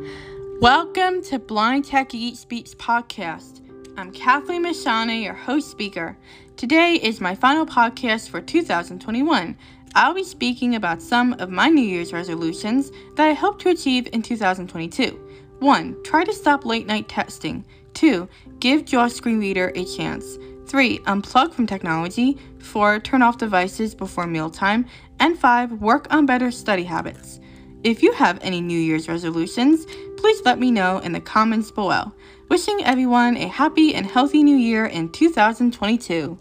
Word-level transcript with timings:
Welcome 0.00 1.22
to 1.24 1.38
Blind 1.38 1.84
Tech 1.84 2.14
Eat 2.14 2.38
Speaks 2.38 2.74
podcast. 2.74 3.60
I'm 3.98 4.10
Kathleen 4.10 4.64
Mashana, 4.64 5.22
your 5.22 5.34
host 5.34 5.70
speaker. 5.70 6.16
Today 6.56 6.94
is 6.94 7.20
my 7.20 7.34
final 7.34 7.66
podcast 7.66 8.30
for 8.30 8.40
2021. 8.40 9.58
I'll 9.94 10.14
be 10.14 10.24
speaking 10.24 10.74
about 10.74 11.02
some 11.02 11.34
of 11.34 11.50
my 11.50 11.68
New 11.68 11.82
Year's 11.82 12.14
resolutions 12.14 12.92
that 13.16 13.28
I 13.28 13.34
hope 13.34 13.58
to 13.60 13.68
achieve 13.68 14.08
in 14.14 14.22
2022. 14.22 15.20
1. 15.58 16.02
Try 16.02 16.24
to 16.24 16.32
stop 16.32 16.64
late 16.64 16.86
night 16.86 17.06
texting. 17.06 17.64
2. 17.92 18.26
Give 18.58 18.86
JAWS 18.86 19.14
Screen 19.14 19.38
Reader 19.38 19.70
a 19.74 19.84
chance. 19.84 20.38
3. 20.66 21.00
Unplug 21.00 21.52
from 21.52 21.66
technology. 21.66 22.38
4. 22.60 23.00
Turn 23.00 23.20
off 23.20 23.36
devices 23.36 23.94
before 23.94 24.26
mealtime. 24.26 24.86
And 25.18 25.38
5. 25.38 25.72
Work 25.72 26.06
on 26.10 26.24
better 26.24 26.50
study 26.50 26.84
habits. 26.84 27.40
If 27.82 28.02
you 28.02 28.12
have 28.12 28.38
any 28.42 28.60
New 28.60 28.78
Year's 28.78 29.08
resolutions, 29.08 29.86
please 30.18 30.42
let 30.44 30.58
me 30.58 30.70
know 30.70 30.98
in 30.98 31.12
the 31.12 31.20
comments 31.20 31.70
below. 31.70 32.12
Wishing 32.50 32.84
everyone 32.84 33.38
a 33.38 33.48
happy 33.48 33.94
and 33.94 34.04
healthy 34.04 34.42
new 34.42 34.56
year 34.56 34.84
in 34.84 35.08
2022. 35.08 36.38